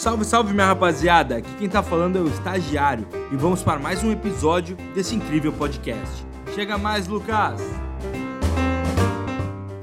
Salve, 0.00 0.24
salve 0.24 0.54
minha 0.54 0.64
rapaziada! 0.64 1.36
Aqui 1.36 1.50
quem 1.58 1.68
tá 1.68 1.82
falando 1.82 2.16
é 2.16 2.22
o 2.22 2.26
Estagiário 2.26 3.06
e 3.30 3.36
vamos 3.36 3.62
para 3.62 3.78
mais 3.78 4.02
um 4.02 4.10
episódio 4.10 4.74
desse 4.94 5.14
incrível 5.14 5.52
podcast. 5.52 6.24
Chega 6.54 6.78
mais, 6.78 7.06
Lucas! 7.06 7.60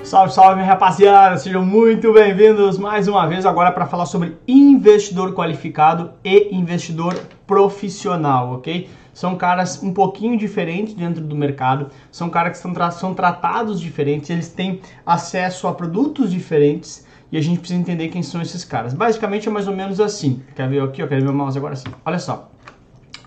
Salve, 0.03 0.33
salve 0.33 0.63
rapaziada! 0.63 1.37
Sejam 1.37 1.63
muito 1.63 2.11
bem-vindos 2.11 2.79
mais 2.79 3.07
uma 3.07 3.27
vez 3.27 3.45
agora 3.45 3.71
para 3.71 3.85
falar 3.85 4.07
sobre 4.07 4.35
investidor 4.47 5.35
qualificado 5.35 6.13
e 6.23 6.49
investidor 6.51 7.13
profissional, 7.45 8.53
ok? 8.53 8.89
São 9.13 9.35
caras 9.35 9.83
um 9.83 9.93
pouquinho 9.93 10.35
diferentes 10.35 10.95
dentro 10.95 11.23
do 11.23 11.35
mercado, 11.35 11.91
são 12.11 12.27
caras 12.27 12.53
que 12.53 12.57
são, 12.57 12.73
tra 12.73 12.89
são 12.89 13.13
tratados 13.13 13.79
diferentes, 13.79 14.31
eles 14.31 14.49
têm 14.49 14.81
acesso 15.05 15.67
a 15.67 15.75
produtos 15.75 16.31
diferentes 16.31 17.05
e 17.31 17.37
a 17.37 17.41
gente 17.41 17.59
precisa 17.59 17.79
entender 17.79 18.07
quem 18.09 18.23
são 18.23 18.41
esses 18.41 18.63
caras. 18.63 18.93
Basicamente 18.93 19.47
é 19.47 19.51
mais 19.51 19.67
ou 19.67 19.75
menos 19.75 19.99
assim. 19.99 20.41
Quer 20.55 20.69
ver 20.69 20.81
aqui? 20.81 21.01
Eu 21.01 21.07
quero 21.07 21.21
ver 21.21 21.25
meu 21.25 21.33
mouse 21.33 21.57
agora 21.57 21.75
sim. 21.75 21.89
Olha 22.05 22.19
só. 22.19 22.51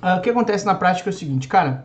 Uh, 0.02 0.18
o 0.18 0.20
que 0.20 0.30
acontece 0.30 0.64
na 0.64 0.74
prática 0.74 1.10
é 1.10 1.12
o 1.12 1.16
seguinte, 1.16 1.46
cara. 1.46 1.84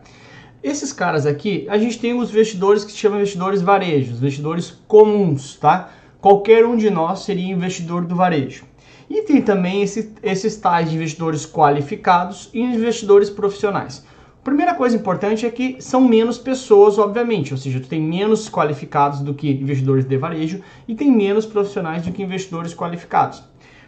Esses 0.62 0.92
caras 0.92 1.26
aqui, 1.26 1.66
a 1.68 1.78
gente 1.78 1.98
tem 1.98 2.18
os 2.18 2.30
investidores 2.30 2.84
que 2.84 2.90
se 2.90 2.98
chamam 2.98 3.18
investidores 3.18 3.60
varejos, 3.62 4.18
investidores 4.18 4.70
comuns, 4.88 5.56
tá? 5.56 5.90
Qualquer 6.20 6.64
um 6.64 6.76
de 6.76 6.90
nós 6.90 7.20
seria 7.20 7.52
investidor 7.52 8.04
do 8.04 8.16
varejo. 8.16 8.64
E 9.08 9.22
tem 9.22 9.40
também 9.40 9.82
esse, 9.82 10.12
esses 10.22 10.56
tais 10.56 10.90
de 10.90 10.96
investidores 10.96 11.46
qualificados 11.46 12.50
e 12.52 12.60
investidores 12.60 13.30
profissionais. 13.30 14.04
Primeira 14.46 14.74
coisa 14.74 14.94
importante 14.94 15.44
é 15.44 15.50
que 15.50 15.82
são 15.82 16.00
menos 16.00 16.38
pessoas, 16.38 17.00
obviamente, 17.00 17.52
ou 17.52 17.58
seja, 17.58 17.80
tu 17.80 17.88
tem 17.88 18.00
menos 18.00 18.48
qualificados 18.48 19.18
do 19.18 19.34
que 19.34 19.50
investidores 19.50 20.04
de 20.04 20.16
varejo 20.16 20.62
e 20.86 20.94
tem 20.94 21.10
menos 21.10 21.44
profissionais 21.44 22.04
do 22.04 22.12
que 22.12 22.22
investidores 22.22 22.72
qualificados. 22.72 23.42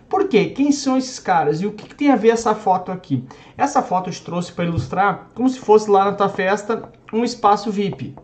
Por 0.09 0.27
quê? 0.27 0.47
Quem 0.47 0.73
são 0.73 0.99
esses 0.99 1.21
caras? 1.21 1.61
E 1.61 1.67
o 1.67 1.71
que, 1.71 1.85
que 1.85 1.95
tem 1.95 2.11
a 2.11 2.17
ver 2.17 2.31
essa 2.31 2.57
foto 2.57 2.91
aqui? 2.91 3.25
Essa 3.57 3.83
foto 3.83 4.11
eu 4.11 4.13
te 4.13 4.21
trouxe 4.21 4.51
para 4.51 4.65
ilustrar 4.65 5.29
como 5.33 5.49
se 5.49 5.61
fosse 5.61 5.89
lá 5.89 6.07
na 6.07 6.13
tua 6.15 6.29
festa 6.29 6.91
um 7.13 7.23
espaço 7.23 7.71
VIP. 7.71 8.17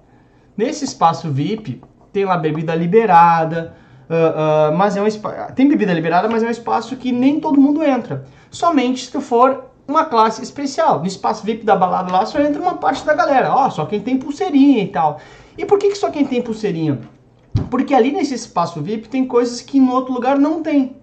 Nesse 0.56 0.84
espaço 0.84 1.31
VIP 1.31 1.81
tem 2.12 2.25
lá 2.25 2.37
bebida 2.37 2.75
liberada, 2.75 3.77
uh, 4.11 4.72
uh, 4.72 4.77
mas 4.77 4.97
é 4.97 5.00
um 5.00 5.06
tem 5.55 5.69
bebida 5.69 5.94
liberada, 5.94 6.28
mas 6.28 6.42
é 6.42 6.48
um 6.48 6.50
espaço 6.50 6.97
que 6.97 7.12
nem 7.12 7.39
todo 7.39 7.61
mundo 7.61 7.81
entra. 7.84 8.25
Somente 8.50 9.05
se 9.05 9.12
tu 9.12 9.20
for 9.20 9.72
uma 9.87 10.05
classe 10.05 10.43
especial. 10.43 11.01
No 11.01 11.07
espaço 11.07 11.45
VIP 11.45 11.65
da 11.65 11.77
balada 11.77 12.13
lá 12.13 12.27
só 12.27 12.41
entra 12.41 12.61
uma 12.61 12.77
parte 12.77 13.05
da 13.05 13.15
galera. 13.15 13.55
Ó, 13.55 13.71
só 13.71 13.87
quem 13.87 14.01
tem 14.01 14.19
pulseirinha 14.19 14.83
e 14.83 14.89
tal. 14.89 15.21
E 15.57 15.65
por 15.65 15.79
que, 15.79 15.91
que 15.91 15.99
só 15.99 16.11
quem 16.11 16.25
tem 16.25 16.43
pulseirinha? 16.43 17.01
Porque 17.71 17.95
ali 17.95 18.11
nesse 18.12 18.35
espaço 18.35 18.81
VIP 18.81 19.09
tem 19.09 19.27
coisas 19.27 19.61
que 19.61 19.79
no 19.79 19.93
outro 19.93 20.12
lugar 20.12 20.39
não 20.39 20.62
tem. 20.62 20.97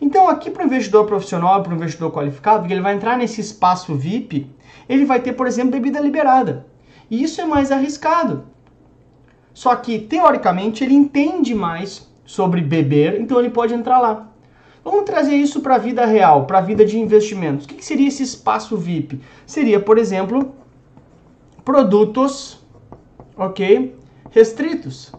Então 0.00 0.28
aqui 0.28 0.50
para 0.50 0.62
o 0.62 0.66
investidor 0.66 1.06
profissional, 1.06 1.62
para 1.62 1.72
o 1.72 1.76
investidor 1.76 2.12
qualificado, 2.12 2.66
ele 2.72 2.80
vai 2.80 2.94
entrar 2.94 3.18
nesse 3.18 3.40
espaço 3.40 3.94
VIP, 3.94 4.50
ele 4.88 5.04
vai 5.04 5.20
ter, 5.20 5.32
por 5.32 5.46
exemplo, 5.46 5.72
bebida 5.72 6.00
liberada. 6.00 6.66
E 7.10 7.22
isso 7.22 7.40
é 7.40 7.44
mais 7.44 7.72
arriscado. 7.72 8.46
Só 9.52 9.74
que, 9.74 9.98
teoricamente, 9.98 10.84
ele 10.84 10.94
entende 10.94 11.54
mais 11.54 12.08
sobre 12.24 12.60
beber, 12.60 13.20
então 13.20 13.40
ele 13.40 13.50
pode 13.50 13.74
entrar 13.74 13.98
lá. 13.98 14.28
Vamos 14.90 15.04
trazer 15.04 15.34
isso 15.34 15.60
para 15.60 15.74
a 15.74 15.78
vida 15.78 16.06
real, 16.06 16.46
para 16.46 16.56
a 16.56 16.62
vida 16.62 16.82
de 16.82 16.98
investimentos. 16.98 17.66
O 17.66 17.68
que, 17.68 17.74
que 17.74 17.84
seria 17.84 18.08
esse 18.08 18.22
espaço 18.22 18.74
VIP? 18.74 19.20
Seria, 19.44 19.78
por 19.78 19.98
exemplo, 19.98 20.54
produtos, 21.62 22.66
ok, 23.36 23.94
restritos. 24.30 25.12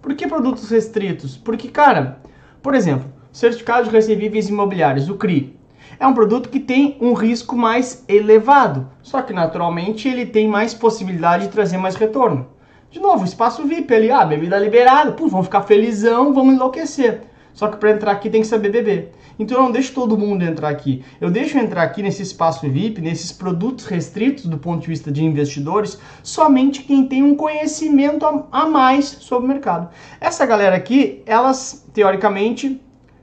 Por 0.00 0.14
que 0.14 0.26
produtos 0.26 0.70
restritos? 0.70 1.36
Porque, 1.36 1.68
cara, 1.68 2.22
por 2.62 2.74
exemplo, 2.74 3.06
certificado 3.30 3.84
de 3.84 3.90
recebíveis 3.90 4.48
imobiliários, 4.48 5.10
o 5.10 5.16
CRI, 5.16 5.54
é 6.00 6.06
um 6.06 6.14
produto 6.14 6.48
que 6.48 6.58
tem 6.58 6.96
um 6.98 7.12
risco 7.12 7.54
mais 7.54 8.02
elevado, 8.08 8.88
só 9.02 9.20
que 9.20 9.34
naturalmente 9.34 10.08
ele 10.08 10.24
tem 10.24 10.48
mais 10.48 10.72
possibilidade 10.72 11.44
de 11.44 11.52
trazer 11.52 11.76
mais 11.76 11.96
retorno. 11.96 12.46
De 12.90 12.98
novo, 12.98 13.26
espaço 13.26 13.66
VIP 13.66 13.94
ali, 13.94 14.10
ah, 14.10 14.24
bebida 14.24 14.58
liberada, 14.58 15.12
pô, 15.12 15.28
vamos 15.28 15.48
ficar 15.48 15.60
felizão, 15.64 16.32
vamos 16.32 16.54
enlouquecer. 16.54 17.35
Só 17.56 17.68
que 17.68 17.78
para 17.78 17.90
entrar 17.90 18.12
aqui 18.12 18.28
tem 18.28 18.42
que 18.42 18.46
saber 18.46 18.68
beber. 18.68 19.12
Então 19.38 19.56
eu 19.56 19.62
não 19.64 19.72
deixo 19.72 19.94
todo 19.94 20.16
mundo 20.16 20.44
entrar 20.44 20.68
aqui. 20.68 21.02
Eu 21.18 21.30
deixo 21.30 21.56
entrar 21.56 21.82
aqui 21.82 22.02
nesse 22.02 22.22
espaço 22.22 22.68
VIP, 22.68 23.00
nesses 23.00 23.32
produtos 23.32 23.86
restritos 23.86 24.44
do 24.44 24.58
ponto 24.58 24.82
de 24.82 24.88
vista 24.88 25.10
de 25.10 25.24
investidores, 25.24 25.98
somente 26.22 26.82
quem 26.82 27.06
tem 27.06 27.22
um 27.22 27.34
conhecimento 27.34 28.26
a 28.52 28.66
mais 28.66 29.06
sobre 29.06 29.46
o 29.46 29.48
mercado. 29.48 29.88
Essa 30.20 30.44
galera 30.44 30.76
aqui, 30.76 31.22
elas 31.24 31.86
teoricamente 31.94 32.78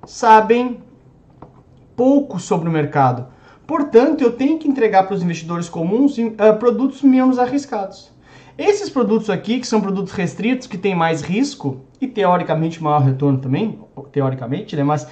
sabem 0.05 0.79
pouco 1.95 2.39
sobre 2.39 2.67
o 2.67 2.71
mercado. 2.71 3.27
Portanto, 3.67 4.21
eu 4.21 4.31
tenho 4.31 4.57
que 4.57 4.67
entregar 4.67 5.03
para 5.03 5.15
os 5.15 5.21
investidores 5.21 5.69
comuns 5.69 6.17
uh, 6.17 6.31
produtos 6.57 7.03
menos 7.03 7.37
arriscados. 7.37 8.12
Esses 8.57 8.89
produtos 8.89 9.29
aqui, 9.29 9.59
que 9.59 9.65
são 9.65 9.81
produtos 9.81 10.13
restritos, 10.13 10.67
que 10.67 10.77
têm 10.77 10.93
mais 10.93 11.21
risco 11.21 11.81
e 11.99 12.07
teoricamente 12.07 12.81
maior 12.81 13.01
retorno 13.01 13.39
também, 13.39 13.79
teoricamente, 14.11 14.75
né? 14.75 14.83
Mas 14.83 15.07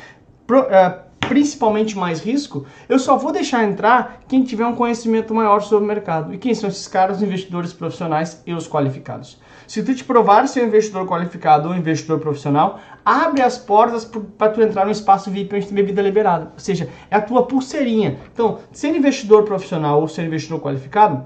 pro, 0.46 0.62
uh, 0.62 1.12
principalmente 1.32 1.98
mais 1.98 2.20
risco, 2.20 2.66
eu 2.90 3.00
só 3.00 3.18
vou 3.18 3.32
deixar 3.32 3.64
entrar 3.64 4.22
quem 4.28 4.44
tiver 4.44 4.66
um 4.66 4.76
conhecimento 4.76 5.34
maior 5.34 5.62
sobre 5.62 5.86
o 5.86 5.88
mercado. 5.88 6.34
E 6.34 6.38
quem 6.38 6.54
são 6.54 6.70
esses 6.70 6.88
caras? 6.88 7.18
Os 7.18 7.24
investidores 7.24 7.74
profissionais 7.74 8.44
e 8.46 8.54
os 8.54 8.68
qualificados. 8.68 9.40
Se 9.66 9.82
tu 9.82 9.96
te 9.96 10.04
provar 10.04 10.48
ser 10.48 10.64
um 10.64 10.68
investidor 10.68 11.08
qualificado 11.08 11.70
ou 11.70 11.74
um 11.74 11.78
investidor 11.78 12.20
profissional, 12.20 12.80
abre 13.06 13.42
as 13.42 13.58
portas 13.58 14.04
para 14.38 14.52
tu 14.52 14.62
entrar 14.62 14.86
no 14.86 14.92
espaço 14.92 15.32
VIP 15.32 15.56
onde 15.56 15.68
tem 15.68 15.76
bebida 15.76 16.02
liberada. 16.02 16.52
Ou 16.54 16.60
seja, 16.60 16.90
é 17.10 17.16
a 17.16 17.22
tua 17.22 17.44
pulseirinha. 17.48 18.20
Então, 18.34 18.60
ser 18.72 18.90
investidor 18.90 19.44
profissional 19.44 20.02
ou 20.02 20.08
ser 20.08 20.26
investidor 20.26 20.60
qualificado, 20.60 21.24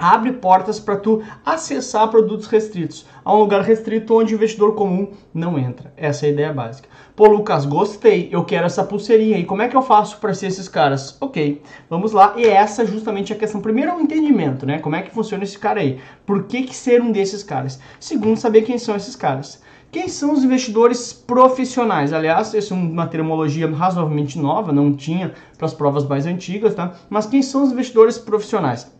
abre 0.00 0.32
portas 0.32 0.80
para 0.80 0.96
tu 0.96 1.22
acessar 1.44 2.08
produtos 2.08 2.46
restritos, 2.46 3.06
a 3.22 3.34
um 3.34 3.38
lugar 3.38 3.60
restrito 3.60 4.14
onde 4.14 4.34
o 4.34 4.36
investidor 4.36 4.74
comum 4.74 5.12
não 5.34 5.58
entra. 5.58 5.92
Essa 5.94 6.24
é 6.24 6.30
a 6.30 6.32
ideia 6.32 6.52
básica. 6.54 6.88
Pô, 7.14 7.26
Lucas, 7.26 7.66
gostei, 7.66 8.30
eu 8.32 8.42
quero 8.44 8.64
essa 8.64 8.82
pulseirinha. 8.82 9.36
E 9.36 9.44
como 9.44 9.60
é 9.60 9.68
que 9.68 9.76
eu 9.76 9.82
faço 9.82 10.16
para 10.16 10.32
ser 10.32 10.46
esses 10.46 10.68
caras? 10.68 11.18
Ok, 11.20 11.60
vamos 11.90 12.12
lá. 12.12 12.32
E 12.38 12.46
essa 12.46 12.82
é 12.82 12.86
justamente 12.86 13.30
a 13.30 13.36
questão. 13.36 13.60
Primeiro, 13.60 13.94
o 13.94 14.00
entendimento, 14.00 14.64
né? 14.64 14.78
Como 14.78 14.96
é 14.96 15.02
que 15.02 15.12
funciona 15.12 15.44
esse 15.44 15.58
cara 15.58 15.80
aí? 15.80 16.00
Por 16.24 16.44
que, 16.44 16.62
que 16.62 16.74
ser 16.74 17.02
um 17.02 17.12
desses 17.12 17.42
caras? 17.42 17.78
Segundo, 18.00 18.38
saber 18.38 18.62
quem 18.62 18.78
são 18.78 18.96
esses 18.96 19.14
caras. 19.14 19.60
Quem 19.92 20.08
são 20.08 20.32
os 20.32 20.44
investidores 20.44 21.12
profissionais? 21.12 22.12
Aliás, 22.12 22.54
essa 22.54 22.72
é 22.72 22.76
uma 22.76 23.08
terminologia 23.08 23.68
razoavelmente 23.68 24.38
nova, 24.38 24.72
não 24.72 24.94
tinha 24.94 25.34
para 25.58 25.66
as 25.66 25.74
provas 25.74 26.06
mais 26.06 26.26
antigas, 26.26 26.74
tá? 26.74 26.94
Mas 27.10 27.26
quem 27.26 27.42
são 27.42 27.64
os 27.64 27.72
investidores 27.72 28.16
profissionais? 28.16 28.90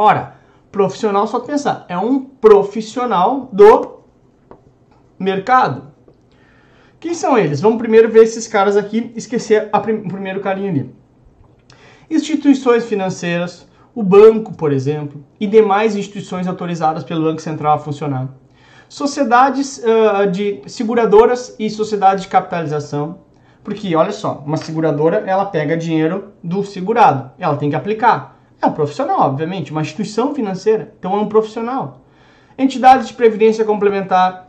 Ora, 0.00 0.36
profissional, 0.70 1.26
só 1.26 1.40
pensar, 1.40 1.84
é 1.88 1.98
um 1.98 2.20
profissional 2.20 3.48
do 3.52 4.04
mercado. 5.18 5.88
Quem 7.00 7.14
são 7.14 7.36
eles? 7.36 7.60
Vamos 7.60 7.78
primeiro 7.78 8.08
ver 8.08 8.22
esses 8.22 8.46
caras 8.46 8.76
aqui, 8.76 9.12
esquecer 9.16 9.68
prim 9.82 9.96
o 9.96 10.08
primeiro 10.08 10.38
carinha 10.38 10.70
ali. 10.70 10.94
Instituições 12.08 12.84
financeiras, 12.84 13.66
o 13.92 14.00
banco, 14.04 14.54
por 14.54 14.72
exemplo, 14.72 15.24
e 15.40 15.48
demais 15.48 15.96
instituições 15.96 16.46
autorizadas 16.46 17.02
pelo 17.02 17.24
Banco 17.24 17.42
Central 17.42 17.74
a 17.74 17.78
funcionar. 17.80 18.28
Sociedades 18.88 19.78
uh, 19.78 20.30
de 20.30 20.62
seguradoras 20.68 21.56
e 21.58 21.68
sociedades 21.68 22.22
de 22.22 22.30
capitalização, 22.30 23.18
porque 23.64 23.96
olha 23.96 24.12
só, 24.12 24.44
uma 24.46 24.58
seguradora 24.58 25.24
ela 25.26 25.46
pega 25.46 25.76
dinheiro 25.76 26.34
do 26.40 26.62
segurado, 26.62 27.32
ela 27.36 27.56
tem 27.56 27.68
que 27.68 27.74
aplicar. 27.74 28.37
É 28.60 28.66
um 28.66 28.72
profissional, 28.72 29.20
obviamente, 29.20 29.70
uma 29.70 29.82
instituição 29.82 30.34
financeira, 30.34 30.92
então 30.98 31.16
é 31.16 31.20
um 31.20 31.28
profissional. 31.28 32.00
Entidades 32.58 33.06
de 33.06 33.14
previdência 33.14 33.64
complementar, 33.64 34.48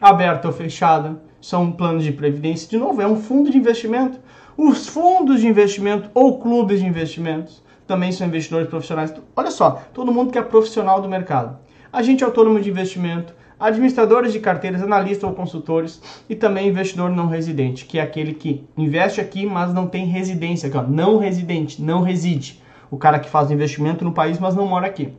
aberta 0.00 0.48
ou 0.48 0.52
fechada, 0.52 1.22
são 1.40 1.70
planos 1.70 2.02
de 2.02 2.10
previdência. 2.10 2.68
De 2.68 2.76
novo, 2.76 3.00
é 3.00 3.06
um 3.06 3.14
fundo 3.14 3.48
de 3.48 3.56
investimento. 3.56 4.18
Os 4.56 4.88
fundos 4.88 5.40
de 5.40 5.46
investimento 5.46 6.10
ou 6.12 6.40
clubes 6.40 6.80
de 6.80 6.86
investimentos 6.86 7.62
também 7.86 8.10
são 8.10 8.26
investidores 8.26 8.68
profissionais. 8.68 9.14
Olha 9.36 9.52
só, 9.52 9.82
todo 9.94 10.12
mundo 10.12 10.32
que 10.32 10.38
é 10.38 10.42
profissional 10.42 11.00
do 11.00 11.08
mercado. 11.08 11.56
Agente 11.92 12.24
autônomo 12.24 12.60
de 12.60 12.68
investimento, 12.68 13.32
administradores 13.58 14.32
de 14.32 14.40
carteiras, 14.40 14.82
analistas 14.82 15.22
ou 15.22 15.32
consultores 15.32 16.02
e 16.28 16.34
também 16.34 16.66
investidor 16.66 17.08
não 17.08 17.28
residente, 17.28 17.84
que 17.84 18.00
é 18.00 18.02
aquele 18.02 18.34
que 18.34 18.64
investe 18.76 19.20
aqui, 19.20 19.46
mas 19.46 19.72
não 19.72 19.86
tem 19.86 20.06
residência, 20.06 20.68
aqui, 20.68 20.76
ó, 20.76 20.82
não 20.82 21.18
residente, 21.18 21.80
não 21.80 22.02
reside 22.02 22.60
o 22.90 22.96
cara 22.96 23.18
que 23.18 23.28
faz 23.28 23.50
investimento 23.50 24.04
no 24.04 24.12
país, 24.12 24.38
mas 24.38 24.54
não 24.54 24.66
mora 24.66 24.86
aqui. 24.86 25.12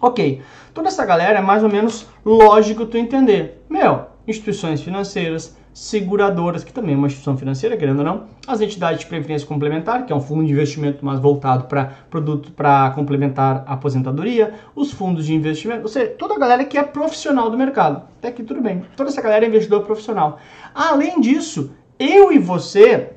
Ok, 0.00 0.42
toda 0.74 0.88
essa 0.88 1.06
galera 1.06 1.38
é 1.38 1.42
mais 1.42 1.62
ou 1.62 1.70
menos 1.70 2.06
lógico 2.24 2.84
tu 2.84 2.98
entender. 2.98 3.64
Meu, 3.68 4.06
instituições 4.28 4.82
financeiras, 4.82 5.56
seguradoras, 5.72 6.64
que 6.64 6.72
também 6.72 6.94
é 6.94 6.96
uma 6.96 7.06
instituição 7.06 7.36
financeira, 7.36 7.76
querendo 7.76 7.98
ou 7.98 8.04
não, 8.04 8.24
as 8.46 8.60
entidades 8.60 9.00
de 9.00 9.06
previdência 9.06 9.46
complementar, 9.46 10.04
que 10.04 10.12
é 10.12 10.16
um 10.16 10.20
fundo 10.20 10.44
de 10.44 10.52
investimento 10.52 11.04
mais 11.04 11.18
voltado 11.18 11.64
para 11.64 11.92
produto 12.10 12.50
para 12.52 12.90
complementar 12.90 13.64
a 13.66 13.74
aposentadoria, 13.74 14.54
os 14.74 14.90
fundos 14.90 15.26
de 15.26 15.34
investimento, 15.34 15.82
ou 15.82 15.88
seja, 15.88 16.08
toda 16.18 16.34
a 16.34 16.38
galera 16.38 16.64
que 16.64 16.78
é 16.78 16.82
profissional 16.82 17.50
do 17.50 17.58
mercado. 17.58 18.02
Até 18.18 18.28
aqui 18.28 18.42
tudo 18.42 18.60
bem. 18.60 18.84
Toda 18.96 19.10
essa 19.10 19.22
galera 19.22 19.44
é 19.44 19.48
investidor 19.48 19.82
profissional. 19.82 20.38
Além 20.74 21.20
disso, 21.20 21.72
eu 21.98 22.32
e 22.32 22.38
você 22.38 23.12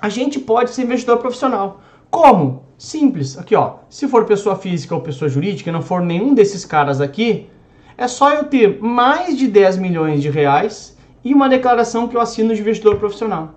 a 0.00 0.10
gente 0.10 0.38
pode 0.38 0.70
ser 0.70 0.82
investidor 0.82 1.18
profissional. 1.18 1.80
Como? 2.10 2.63
Simples. 2.76 3.38
Aqui, 3.38 3.54
ó. 3.54 3.76
Se 3.88 4.08
for 4.08 4.24
pessoa 4.24 4.56
física 4.56 4.94
ou 4.94 5.00
pessoa 5.00 5.28
jurídica, 5.28 5.70
não 5.70 5.82
for 5.82 6.02
nenhum 6.02 6.34
desses 6.34 6.64
caras 6.64 7.00
aqui, 7.00 7.48
é 7.96 8.08
só 8.08 8.32
eu 8.32 8.44
ter 8.44 8.80
mais 8.80 9.38
de 9.38 9.46
10 9.46 9.78
milhões 9.78 10.22
de 10.22 10.28
reais 10.28 10.96
e 11.24 11.32
uma 11.32 11.48
declaração 11.48 12.08
que 12.08 12.16
eu 12.16 12.20
assino 12.20 12.54
de 12.54 12.60
investidor 12.60 12.96
profissional. 12.96 13.54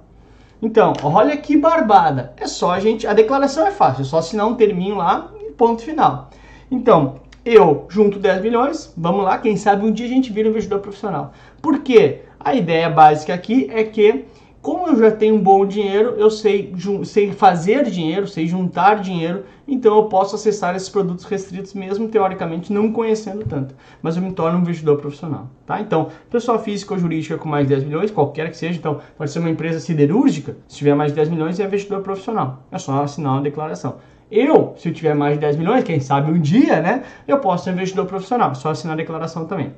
Então, 0.62 0.94
olha 1.04 1.36
que 1.38 1.58
barbada. 1.58 2.34
É 2.38 2.48
só 2.48 2.72
a 2.72 2.80
gente. 2.80 3.06
A 3.06 3.14
declaração 3.14 3.66
é 3.68 3.72
fácil, 3.72 4.02
é 4.02 4.06
só 4.06 4.18
assinar 4.18 4.48
um 4.48 4.56
terminho 4.56 4.96
lá 4.96 5.31
e 5.40 5.52
ponto 5.52 5.81
final. 5.81 6.30
Então, 6.69 7.19
eu 7.46 7.86
junto 7.90 8.19
10 8.19 8.42
milhões, 8.42 8.94
vamos 8.98 9.24
lá, 9.24 9.38
quem 9.38 9.56
sabe 9.56 9.86
um 9.86 9.92
dia 9.92 10.06
a 10.06 10.10
gente 10.10 10.34
vira 10.34 10.48
um 10.48 10.52
investidor 10.52 10.80
profissional. 10.80 11.31
Por 11.62 11.80
quê? 11.80 12.22
A 12.40 12.54
ideia 12.54 12.90
básica 12.90 13.34
aqui 13.34 13.69
é 13.72 13.84
que 13.84 14.25
como 14.62 14.88
eu 14.88 15.00
já 15.00 15.12
tenho 15.12 15.36
um 15.36 15.42
bom 15.42 15.65
dinheiro, 15.65 16.15
eu 16.18 16.30
sei, 16.30 16.74
sei 17.06 17.31
fazer 17.31 17.86
dinheiro, 17.86 18.27
sei 18.27 18.48
juntar 18.48 18.95
dinheiro, 19.01 19.44
então 19.68 19.95
eu 19.95 20.06
posso 20.06 20.36
acessar 20.36 20.75
esses 20.75 20.89
produtos 20.89 21.25
restritos 21.25 21.74
mesmo 21.74 22.07
teoricamente 22.07 22.74
não 22.74 22.92
conhecendo 22.92 23.45
tanto, 23.45 23.75
mas 24.01 24.15
eu 24.15 24.21
me 24.21 24.33
torno 24.33 24.57
um 24.57 24.62
investidor 24.62 24.98
profissional, 24.98 25.50
tá? 25.65 25.80
Então, 25.80 26.09
pessoa 26.30 26.59
física 26.59 26.94
ou 26.94 27.00
jurídica 27.00 27.38
com 27.38 27.48
mais 27.48 27.68
de 27.68 27.75
10 27.75 27.86
milhões, 27.86 28.12
qualquer 28.12 28.50
que 28.50 28.57
seja, 28.57 28.77
então 28.77 29.00
pode 29.18 29.31
ser 29.31 29.39
uma 29.39 29.50
empresa 29.50 29.80
siderúrgica, 29.80 30.57
se 30.68 30.77
tiver 30.77 30.95
mais 30.95 31.12
de 31.12 31.15
10 31.15 31.30
milhões 31.30 31.59
é 31.59 31.65
investidor 31.65 32.01
profissional, 32.01 32.63
é 32.71 32.77
só 32.77 33.04
assinar 33.04 33.33
uma 33.33 33.42
declaração. 33.42 33.98
Eu, 34.30 34.74
se 34.77 34.89
eu 34.89 34.94
tiver 34.94 35.15
mais 35.15 35.36
de 35.36 35.39
10 35.39 35.56
milhões, 35.56 35.83
quem 35.86 36.01
sabe 36.01 36.30
um 36.30 36.39
dia, 36.39 36.81
né, 36.81 37.04
eu 37.25 37.39
posso 37.39 37.63
ser 37.63 37.71
investidor 37.71 38.06
profissional, 38.06 38.54
só 38.56 38.71
assinar 38.71 38.95
a 38.95 38.98
declaração 38.98 39.45
também. 39.45 39.71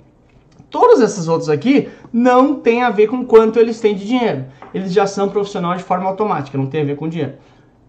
Todos 0.70 1.02
esses 1.02 1.28
outros 1.28 1.50
aqui 1.50 1.90
não 2.14 2.56
tem 2.56 2.84
a 2.84 2.90
ver 2.90 3.08
com 3.08 3.26
quanto 3.26 3.60
eles 3.60 3.80
têm 3.80 3.96
de 3.96 4.06
dinheiro. 4.06 4.46
Eles 4.74 4.94
já 4.94 5.08
são 5.08 5.30
profissionais 5.30 5.80
de 5.80 5.84
forma 5.84 6.08
automática, 6.08 6.58
não 6.58 6.68
tem 6.68 6.82
a 6.82 6.86
ver 6.86 6.96
com 6.96 7.10
dinheiro. 7.10 7.34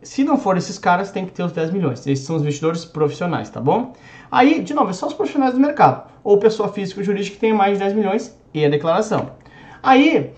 Se 0.03 0.25
não 0.25 0.39
for 0.39 0.57
esses 0.57 0.79
caras, 0.79 1.11
tem 1.11 1.27
que 1.27 1.33
ter 1.33 1.43
os 1.43 1.53
10 1.53 1.73
milhões. 1.73 2.07
Esses 2.07 2.25
são 2.25 2.37
os 2.37 2.43
investidores 2.43 2.87
profissionais, 2.87 3.51
tá 3.51 3.61
bom? 3.61 3.93
Aí, 4.31 4.63
de 4.63 4.73
novo, 4.73 4.91
é 4.91 4.93
só 4.95 5.07
os 5.07 5.13
profissionais 5.13 5.53
do 5.53 5.61
mercado. 5.61 6.09
Ou 6.25 6.39
pessoa 6.39 6.71
física 6.71 7.01
ou 7.01 7.05
jurídica 7.05 7.35
que 7.35 7.41
tem 7.41 7.53
mais 7.53 7.75
de 7.75 7.81
10 7.81 7.93
milhões 7.95 8.35
e 8.55 8.65
a 8.65 8.69
declaração. 8.71 9.33
Aí, 9.83 10.33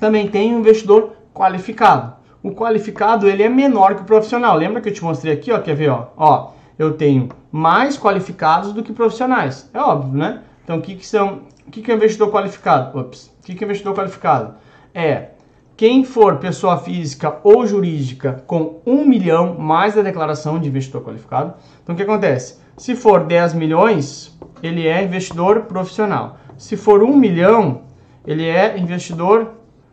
também 0.00 0.26
tem 0.26 0.52
o 0.52 0.56
um 0.56 0.60
investidor 0.60 1.12
qualificado. 1.32 2.14
O 2.42 2.50
qualificado, 2.52 3.28
ele 3.28 3.42
é 3.42 3.48
menor 3.48 3.94
que 3.94 4.02
o 4.02 4.04
profissional. 4.04 4.56
Lembra 4.56 4.80
que 4.80 4.88
eu 4.88 4.92
te 4.92 5.02
mostrei 5.04 5.32
aqui, 5.32 5.52
ó, 5.52 5.60
quer 5.60 5.74
ver, 5.74 5.90
ó? 5.90 6.08
Ó, 6.16 6.50
eu 6.78 6.94
tenho 6.94 7.28
mais 7.52 7.96
qualificados 7.96 8.72
do 8.72 8.82
que 8.82 8.92
profissionais. 8.92 9.70
É 9.72 9.80
óbvio, 9.80 10.18
né? 10.18 10.42
Então, 10.66 10.78
o 10.78 10.82
que, 10.82 10.96
que 10.96 11.06
são. 11.06 11.42
O 11.64 11.70
que, 11.70 11.80
que 11.80 11.92
é 11.92 11.94
investidor 11.94 12.32
qualificado? 12.32 12.98
Ops. 12.98 13.32
O 13.40 13.46
que, 13.46 13.54
que 13.54 13.62
é 13.62 13.66
investidor 13.66 13.94
qualificado? 13.94 14.54
É 14.92 15.28
quem 15.76 16.04
for 16.04 16.38
pessoa 16.38 16.76
física 16.78 17.38
ou 17.44 17.64
jurídica 17.64 18.42
com 18.48 18.80
1 18.84 19.04
milhão 19.04 19.54
mais 19.56 19.96
a 19.96 20.02
declaração 20.02 20.58
de 20.58 20.68
investidor 20.68 21.04
qualificado. 21.04 21.54
Então, 21.84 21.94
o 21.94 21.96
que 21.96 22.02
acontece? 22.02 22.58
Se 22.76 22.96
for 22.96 23.24
10 23.24 23.54
milhões, 23.54 24.36
ele 24.60 24.88
é 24.88 25.04
investidor 25.04 25.62
profissional. 25.62 26.38
Se 26.58 26.76
for 26.76 27.00
1 27.00 27.16
milhão, 27.16 27.82
ele 28.26 28.44
é 28.44 28.76
investidor 28.76 29.52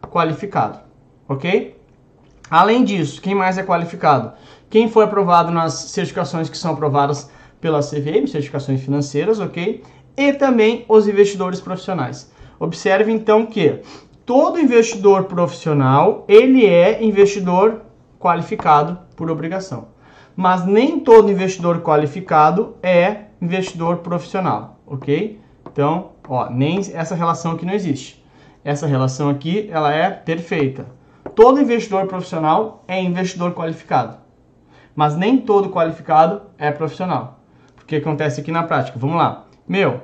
qualificado. 0.09 0.79
Ok? 1.29 1.79
Além 2.49 2.83
disso, 2.83 3.21
quem 3.21 3.35
mais 3.35 3.59
é 3.59 3.63
qualificado? 3.63 4.33
Quem 4.71 4.89
foi 4.89 5.03
aprovado 5.03 5.51
nas 5.51 5.73
certificações 5.73 6.49
que 6.49 6.57
são 6.57 6.73
aprovadas 6.73 7.29
pela 7.61 7.81
CVM, 7.81 8.25
certificações 8.27 8.81
financeiras, 8.81 9.39
ok? 9.39 9.83
E 10.17 10.33
também 10.33 10.85
os 10.87 11.07
investidores 11.07 11.59
profissionais. 11.59 12.31
Observe 12.59 13.11
então 13.11 13.45
que 13.45 13.81
todo 14.25 14.59
investidor 14.59 15.25
profissional, 15.25 16.23
ele 16.27 16.65
é 16.65 17.03
investidor 17.03 17.81
qualificado 18.19 18.99
por 19.15 19.29
obrigação. 19.29 19.87
Mas 20.35 20.65
nem 20.65 20.99
todo 20.99 21.31
investidor 21.31 21.81
qualificado 21.81 22.75
é 22.81 23.25
investidor 23.41 23.97
profissional, 23.97 24.79
ok? 24.87 25.39
Então, 25.71 26.11
ó, 26.27 26.49
nem 26.49 26.79
essa 26.93 27.15
relação 27.15 27.51
aqui 27.51 27.65
não 27.65 27.73
existe. 27.73 28.23
Essa 28.63 28.87
relação 28.87 29.29
aqui, 29.29 29.69
ela 29.71 29.93
é 29.93 30.09
perfeita. 30.09 30.85
Todo 31.35 31.61
investidor 31.61 32.07
profissional 32.07 32.83
é 32.87 33.01
investidor 33.01 33.53
qualificado. 33.53 34.17
Mas 34.95 35.17
nem 35.17 35.37
todo 35.37 35.69
qualificado 35.69 36.43
é 36.57 36.71
profissional. 36.71 37.39
O 37.81 37.85
que 37.85 37.97
acontece 37.97 38.39
aqui 38.39 38.51
na 38.51 38.63
prática? 38.63 38.97
Vamos 38.97 39.17
lá. 39.17 39.45
Meu, 39.67 40.01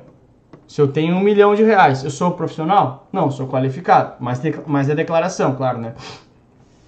se 0.67 0.81
eu 0.81 0.87
tenho 0.87 1.15
um 1.15 1.19
milhão 1.19 1.55
de 1.55 1.63
reais, 1.63 2.03
eu 2.03 2.11
sou 2.11 2.31
profissional? 2.31 3.07
Não, 3.11 3.31
sou 3.31 3.47
qualificado. 3.47 4.13
Mas, 4.19 4.41
mas 4.65 4.89
é 4.89 4.95
declaração, 4.95 5.55
claro, 5.55 5.79
né? 5.79 5.93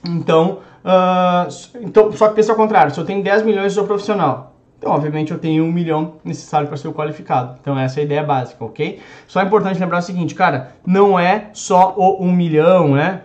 Então, 0.06 0.59
uh, 0.85 1.47
então, 1.81 2.12
só 2.13 2.29
que 2.29 2.35
pensa 2.35 2.51
ao 2.51 2.56
contrário. 2.56 2.94
Se 2.94 3.00
eu 3.00 3.06
tenho 3.06 3.23
10 3.23 3.44
milhões, 3.44 3.65
eu 3.65 3.71
sou 3.71 3.85
profissional. 3.85 4.53
Então, 4.77 4.91
obviamente, 4.91 5.31
eu 5.31 5.38
tenho 5.38 5.63
um 5.63 5.71
milhão 5.71 6.15
necessário 6.23 6.68
para 6.68 6.75
ser 6.75 6.91
qualificado. 6.91 7.57
Então, 7.62 7.77
essa 7.77 8.00
é 8.00 8.01
a 8.01 8.03
ideia 8.03 8.23
básica, 8.23 8.63
ok? 8.63 9.00
Só 9.27 9.39
é 9.39 9.44
importante 9.44 9.79
lembrar 9.79 10.00
o 10.00 10.01
seguinte, 10.01 10.33
cara, 10.33 10.71
não 10.85 11.19
é 11.19 11.50
só 11.53 11.94
o 11.95 12.23
1 12.23 12.31
milhão, 12.31 12.95
né? 12.95 13.21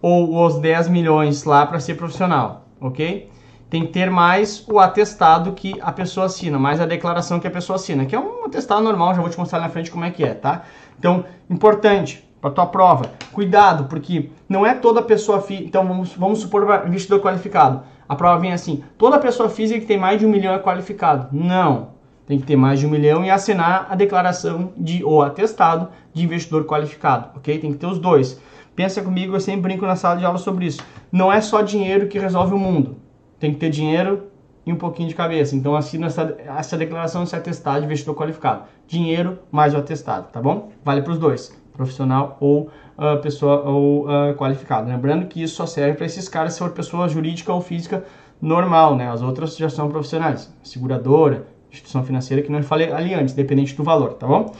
Ou 0.00 0.44
os 0.44 0.58
10 0.58 0.88
milhões 0.88 1.44
lá 1.44 1.66
para 1.66 1.80
ser 1.80 1.94
profissional, 1.94 2.66
ok? 2.80 3.28
Tem 3.72 3.86
que 3.86 3.88
ter 3.90 4.10
mais 4.10 4.62
o 4.68 4.78
atestado 4.78 5.52
que 5.52 5.80
a 5.80 5.90
pessoa 5.90 6.26
assina, 6.26 6.58
mais 6.58 6.78
a 6.78 6.84
declaração 6.84 7.40
que 7.40 7.46
a 7.46 7.50
pessoa 7.50 7.76
assina, 7.76 8.04
que 8.04 8.14
é 8.14 8.20
um 8.20 8.44
atestado 8.44 8.82
normal, 8.82 9.14
já 9.14 9.22
vou 9.22 9.30
te 9.30 9.38
mostrar 9.38 9.60
na 9.60 9.70
frente 9.70 9.90
como 9.90 10.04
é 10.04 10.10
que 10.10 10.22
é, 10.22 10.34
tá? 10.34 10.64
Então, 10.98 11.24
importante 11.48 12.22
para 12.38 12.50
tua 12.50 12.66
prova, 12.66 13.06
cuidado, 13.32 13.84
porque 13.84 14.28
não 14.46 14.66
é 14.66 14.74
toda 14.74 15.00
pessoa 15.00 15.40
física, 15.40 15.66
então 15.66 15.88
vamos, 15.88 16.12
vamos 16.12 16.40
supor 16.40 16.84
investidor 16.86 17.22
qualificado, 17.22 17.82
a 18.06 18.14
prova 18.14 18.38
vem 18.38 18.52
assim, 18.52 18.84
toda 18.98 19.18
pessoa 19.18 19.48
física 19.48 19.80
que 19.80 19.86
tem 19.86 19.96
mais 19.96 20.20
de 20.20 20.26
um 20.26 20.28
milhão 20.28 20.52
é 20.52 20.58
qualificado, 20.58 21.28
não, 21.32 21.92
tem 22.26 22.38
que 22.38 22.44
ter 22.44 22.56
mais 22.56 22.78
de 22.78 22.86
um 22.86 22.90
milhão 22.90 23.24
e 23.24 23.30
assinar 23.30 23.86
a 23.88 23.96
declaração 23.96 24.74
de 24.76 25.02
ou 25.02 25.22
atestado 25.22 25.88
de 26.12 26.22
investidor 26.22 26.66
qualificado, 26.66 27.30
ok? 27.38 27.58
Tem 27.58 27.72
que 27.72 27.78
ter 27.78 27.86
os 27.86 27.98
dois. 27.98 28.38
Pensa 28.76 29.00
comigo, 29.00 29.34
eu 29.34 29.40
sempre 29.40 29.62
brinco 29.62 29.86
na 29.86 29.96
sala 29.96 30.16
de 30.18 30.26
aula 30.26 30.36
sobre 30.36 30.66
isso. 30.66 30.82
Não 31.10 31.32
é 31.32 31.40
só 31.40 31.62
dinheiro 31.62 32.06
que 32.06 32.18
resolve 32.18 32.54
o 32.54 32.58
mundo 32.58 33.01
tem 33.42 33.52
que 33.52 33.58
ter 33.58 33.70
dinheiro 33.70 34.28
e 34.64 34.72
um 34.72 34.76
pouquinho 34.76 35.08
de 35.08 35.16
cabeça. 35.16 35.56
Então 35.56 35.74
assina 35.74 36.06
essa, 36.06 36.36
essa 36.46 36.76
declaração, 36.76 37.24
esse 37.24 37.34
atestado 37.34 37.80
de 37.80 37.86
investidor 37.86 38.14
qualificado. 38.14 38.62
Dinheiro 38.86 39.40
mais 39.50 39.74
o 39.74 39.78
atestado, 39.78 40.28
tá 40.30 40.40
bom? 40.40 40.70
Vale 40.84 41.02
para 41.02 41.12
os 41.12 41.18
dois, 41.18 41.52
profissional 41.72 42.36
ou 42.38 42.70
uh, 42.96 43.20
pessoa 43.20 43.62
ou 43.68 44.04
uh, 44.04 44.34
qualificado. 44.36 44.88
Lembrando 44.88 45.26
que 45.26 45.42
isso 45.42 45.56
só 45.56 45.66
serve 45.66 45.94
para 45.94 46.06
esses 46.06 46.28
caras 46.28 46.52
se 46.52 46.60
for 46.60 46.70
pessoa 46.70 47.08
jurídica 47.08 47.52
ou 47.52 47.60
física 47.60 48.04
normal, 48.40 48.94
né? 48.94 49.10
As 49.10 49.22
outras 49.22 49.56
já 49.56 49.68
são 49.68 49.88
profissionais, 49.90 50.54
seguradora, 50.62 51.48
instituição 51.68 52.04
financeira, 52.04 52.44
que 52.44 52.52
não 52.52 52.62
falei 52.62 52.92
ali 52.92 53.12
antes, 53.12 53.34
dependente 53.34 53.74
do 53.74 53.82
valor, 53.82 54.12
tá 54.14 54.26
bom? 54.28 54.54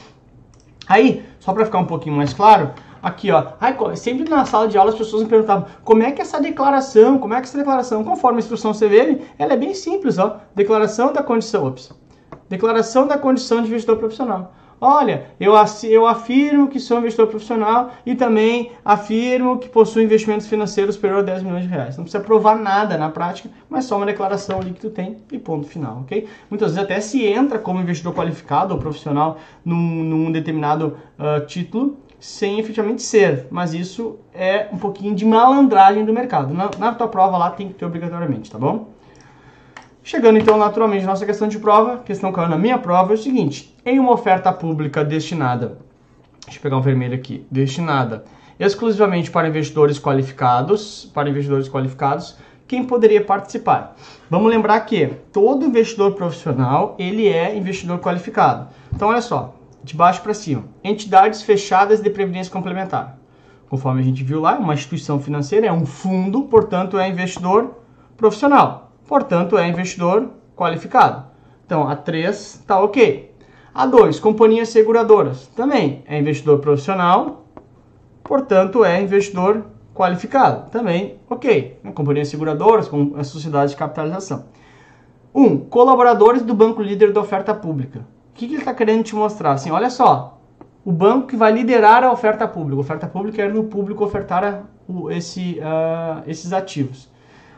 Aí, 0.89 1.23
só 1.39 1.53
para 1.53 1.63
ficar 1.63 1.79
um 1.79 1.85
pouquinho 1.85 2.17
mais 2.17 2.33
claro, 2.33 2.71
Aqui, 3.03 3.31
ó. 3.31 3.47
Ai, 3.59 3.75
sempre 3.97 4.29
na 4.29 4.45
sala 4.45 4.65
de 4.65 4.77
aula 4.77 4.91
as 4.91 4.97
pessoas 4.97 5.23
me 5.23 5.27
perguntavam 5.27 5.67
como 5.83 6.03
é 6.03 6.11
que 6.13 6.21
essa 6.21 6.39
declaração, 6.39 7.19
como 7.19 7.33
é 7.33 7.41
que 7.41 7.47
essa 7.47 7.57
declaração, 7.57 8.01
conforme 8.01 8.37
a 8.37 8.39
instrução 8.39 8.71
CVM, 8.71 9.21
ela 9.37 9.51
é 9.53 9.57
bem 9.57 9.73
simples, 9.73 10.17
ó. 10.17 10.39
Declaração 10.55 11.11
da 11.11 11.21
condição, 11.21 11.65
ops. 11.65 11.91
Declaração 12.47 13.05
da 13.05 13.17
condição 13.17 13.61
de 13.61 13.67
investidor 13.67 13.97
profissional. 13.97 14.53
Olha, 14.79 15.27
eu, 15.39 15.53
eu 15.83 16.05
afirmo 16.05 16.67
que 16.67 16.79
sou 16.79 16.99
investidor 16.99 17.27
profissional 17.27 17.91
e 18.05 18.15
também 18.15 18.71
afirmo 18.83 19.57
que 19.57 19.69
possuo 19.69 20.01
investimentos 20.01 20.47
financeiros 20.47 20.95
superior 20.95 21.19
a 21.19 21.23
10 21.23 21.43
milhões 21.43 21.63
de 21.63 21.69
reais. 21.69 21.95
Não 21.95 22.03
precisa 22.03 22.21
provar 22.21 22.57
nada 22.57 22.97
na 22.97 23.09
prática, 23.09 23.49
mas 23.69 23.85
só 23.85 23.95
uma 23.95 24.05
declaração 24.05 24.59
ali 24.59 24.71
que 24.71 24.81
tu 24.81 24.89
tem 24.89 25.19
e 25.31 25.39
ponto 25.39 25.67
final, 25.67 26.01
ok? 26.01 26.27
Muitas 26.49 26.71
vezes 26.71 26.83
até 26.83 26.99
se 26.99 27.25
entra 27.25 27.59
como 27.59 27.79
investidor 27.79 28.13
qualificado 28.13 28.73
ou 28.73 28.79
profissional 28.79 29.37
num, 29.63 30.03
num 30.03 30.31
determinado 30.31 30.97
uh, 31.17 31.45
título, 31.45 31.97
sem 32.23 32.57
efetivamente 32.57 33.01
ser, 33.01 33.47
mas 33.51 33.73
isso 33.73 34.17
é 34.33 34.69
um 34.71 34.77
pouquinho 34.77 35.13
de 35.13 35.25
malandragem 35.25 36.05
do 36.05 36.13
mercado. 36.13 36.53
Na, 36.53 36.71
na 36.79 36.93
tua 36.93 37.09
prova 37.09 37.37
lá 37.37 37.51
tem 37.51 37.67
que 37.67 37.73
ter 37.73 37.83
obrigatoriamente, 37.83 38.49
tá 38.49 38.57
bom? 38.57 38.87
Chegando 40.01 40.39
então 40.39 40.57
naturalmente 40.57 41.03
à 41.03 41.07
nossa 41.07 41.25
questão 41.25 41.49
de 41.49 41.59
prova, 41.59 41.97
questão 41.97 42.31
caiu 42.31 42.47
na 42.47 42.57
minha 42.57 42.77
prova 42.77 43.11
é 43.11 43.15
o 43.15 43.17
seguinte: 43.17 43.75
em 43.85 43.99
uma 43.99 44.13
oferta 44.13 44.53
pública 44.53 45.03
destinada, 45.03 45.79
deixa 46.45 46.59
eu 46.59 46.63
pegar 46.63 46.77
um 46.77 46.81
vermelho 46.81 47.13
aqui, 47.13 47.45
destinada 47.51 48.23
exclusivamente 48.57 49.29
para 49.29 49.49
investidores 49.49 49.99
qualificados, 49.99 51.11
para 51.13 51.29
investidores 51.29 51.67
qualificados, 51.67 52.37
quem 52.67 52.85
poderia 52.85 53.21
participar? 53.23 53.95
Vamos 54.29 54.49
lembrar 54.49 54.79
que 54.81 55.07
todo 55.33 55.65
investidor 55.65 56.13
profissional 56.13 56.95
ele 56.97 57.27
é 57.27 57.55
investidor 57.57 57.99
qualificado. 57.99 58.69
Então 58.93 59.09
olha 59.09 59.21
só, 59.21 59.53
de 59.83 59.95
baixo 59.95 60.21
para 60.21 60.33
cima. 60.33 60.63
Entidades 60.83 61.41
fechadas 61.41 62.01
de 62.01 62.09
previdência 62.09 62.51
complementar. 62.51 63.17
Conforme 63.69 64.01
a 64.01 64.03
gente 64.03 64.23
viu 64.23 64.39
lá, 64.39 64.57
uma 64.57 64.73
instituição 64.73 65.19
financeira 65.19 65.67
é 65.67 65.71
um 65.71 65.85
fundo, 65.85 66.43
portanto 66.43 66.97
é 66.97 67.07
investidor 67.09 67.75
profissional. 68.15 68.91
Portanto 69.07 69.57
é 69.57 69.67
investidor 69.67 70.29
qualificado. 70.55 71.25
Então 71.65 71.87
a 71.87 71.95
3 71.95 72.35
está 72.35 72.79
ok. 72.79 73.33
A 73.73 73.85
2, 73.85 74.19
companhias 74.19 74.69
seguradoras. 74.69 75.47
Também 75.47 76.03
é 76.07 76.19
investidor 76.19 76.59
profissional, 76.59 77.47
portanto 78.23 78.85
é 78.85 79.01
investidor 79.01 79.65
qualificado. 79.93 80.69
Também, 80.69 81.19
ok. 81.29 81.79
Companhias 81.93 82.27
seguradoras, 82.27 82.87
com 82.87 83.13
a 83.17 83.23
sociedade 83.23 83.71
de 83.71 83.77
capitalização. 83.77 84.45
Um, 85.33 85.57
colaboradores 85.57 86.43
do 86.43 86.53
banco 86.53 86.81
líder 86.81 87.11
da 87.11 87.21
oferta 87.21 87.53
pública. 87.53 88.05
O 88.33 88.35
que, 88.35 88.47
que 88.47 88.53
ele 88.55 88.61
está 88.61 88.73
querendo 88.73 89.03
te 89.03 89.15
mostrar? 89.15 89.51
Assim, 89.51 89.69
olha 89.69 89.91
só, 89.91 90.39
o 90.83 90.91
banco 90.91 91.27
que 91.27 91.35
vai 91.35 91.51
liderar 91.51 92.03
a 92.03 92.11
oferta 92.11 92.47
pública. 92.47 92.77
A 92.77 92.81
oferta 92.81 93.07
pública 93.07 93.43
é 93.43 93.47
no 93.47 93.65
público 93.65 94.03
ofertar 94.03 94.63
o, 94.89 95.11
esse, 95.11 95.59
uh, 95.59 96.23
esses 96.25 96.51
ativos. 96.51 97.07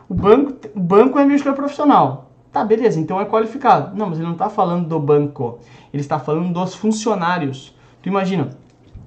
O 0.09 0.13
banco, 0.13 0.53
o 0.75 0.79
banco 0.79 1.17
é 1.17 1.53
profissional. 1.53 2.29
Tá, 2.51 2.63
beleza, 2.63 2.99
então 2.99 3.19
é 3.21 3.25
qualificado. 3.25 3.95
Não, 3.97 4.09
mas 4.09 4.17
ele 4.17 4.27
não 4.27 4.33
está 4.33 4.49
falando 4.49 4.87
do 4.87 4.99
banco. 4.99 5.59
Ele 5.93 6.01
está 6.01 6.19
falando 6.19 6.53
dos 6.53 6.75
funcionários. 6.75 7.73
Tu 8.01 8.09
imagina, 8.09 8.49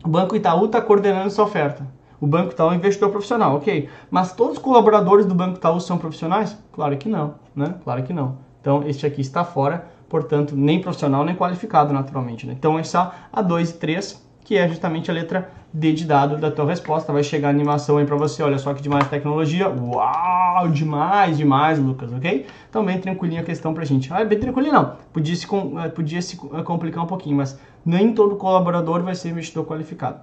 o 0.02 0.08
Banco 0.08 0.34
Itaú 0.34 0.64
está 0.64 0.80
coordenando 0.80 1.26
essa 1.26 1.42
oferta. 1.42 1.87
O 2.20 2.26
Banco 2.26 2.52
Itaú 2.52 2.70
é 2.70 2.72
um 2.72 2.75
investidor 2.76 3.10
profissional, 3.10 3.56
ok. 3.56 3.88
Mas 4.10 4.32
todos 4.32 4.56
os 4.56 4.62
colaboradores 4.62 5.26
do 5.26 5.34
Banco 5.34 5.58
Itaú 5.58 5.80
são 5.80 5.98
profissionais? 5.98 6.58
Claro 6.72 6.96
que 6.96 7.08
não, 7.08 7.34
né? 7.54 7.75
Claro 7.84 8.02
que 8.02 8.12
não. 8.12 8.37
Então, 8.60 8.82
este 8.87 9.06
aqui 9.06 9.20
está 9.20 9.44
fora, 9.44 9.87
portanto, 10.08 10.56
nem 10.56 10.80
profissional, 10.80 11.24
nem 11.24 11.34
qualificado, 11.34 11.92
naturalmente. 11.92 12.46
Né? 12.46 12.54
Então, 12.58 12.78
é 12.78 12.82
só 12.82 13.14
a 13.32 13.42
2 13.42 13.70
e 13.70 13.74
3, 13.74 14.28
que 14.44 14.56
é 14.56 14.68
justamente 14.68 15.10
a 15.10 15.14
letra 15.14 15.50
D 15.72 15.92
de 15.92 16.04
dado 16.04 16.38
da 16.38 16.50
tua 16.50 16.66
resposta. 16.66 17.12
Vai 17.12 17.22
chegar 17.22 17.48
a 17.48 17.50
animação 17.50 17.98
aí 17.98 18.06
para 18.06 18.16
você. 18.16 18.42
Olha 18.42 18.58
só 18.58 18.72
que 18.72 18.82
demais 18.82 19.06
tecnologia. 19.08 19.68
Uau, 19.68 20.68
demais, 20.68 21.36
demais, 21.36 21.78
Lucas, 21.78 22.12
ok? 22.12 22.46
Então, 22.68 22.84
bem 22.84 22.98
tranquilinha 22.98 23.42
a 23.42 23.44
questão 23.44 23.74
pra 23.74 23.84
gente. 23.84 24.12
Ah, 24.12 24.24
bem 24.24 24.38
tranquilinha 24.38 24.72
não. 24.72 24.96
Podia 25.12 25.36
se, 25.36 25.46
eh, 25.46 25.88
podia 25.88 26.22
se 26.22 26.38
eh, 26.54 26.62
complicar 26.62 27.04
um 27.04 27.06
pouquinho, 27.06 27.36
mas 27.36 27.58
nem 27.84 28.12
todo 28.14 28.36
colaborador 28.36 29.02
vai 29.02 29.14
ser 29.14 29.28
investidor 29.28 29.66
qualificado 29.66 30.20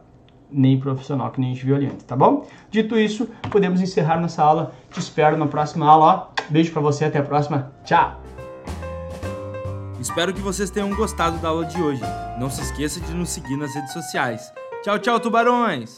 nem 0.52 0.80
profissional, 0.80 1.32
que 1.32 1.40
nem 1.40 1.52
a 1.52 1.54
gente 1.54 1.66
viu 1.66 1.76
ali 1.76 1.88
antes, 1.88 2.06
tá 2.06 2.16
bom? 2.16 2.48
Dito 2.70 2.98
isso, 2.98 3.28
podemos 3.50 3.82
encerrar 3.82 4.20
nossa 4.20 4.42
aula. 4.42 4.72
Te 4.92 5.00
espero 5.00 5.38
na 5.38 5.48
próxima 5.48 5.88
aula. 5.88 6.30
Ó. 6.38 6.42
Beijo 6.50 6.72
para 6.72 6.82
você, 6.82 7.06
até 7.06 7.20
a 7.20 7.24
próxima. 7.24 7.72
Tchau! 7.84 8.35
Espero 10.06 10.32
que 10.32 10.40
vocês 10.40 10.70
tenham 10.70 10.96
gostado 10.96 11.40
da 11.40 11.50
aula 11.50 11.66
de 11.66 11.82
hoje. 11.82 12.04
Não 12.40 12.48
se 12.48 12.62
esqueça 12.62 13.00
de 13.00 13.12
nos 13.12 13.30
seguir 13.30 13.58
nas 13.58 13.74
redes 13.74 13.92
sociais. 13.92 14.54
Tchau, 14.84 15.00
tchau, 15.00 15.20
tubarões! 15.20 15.96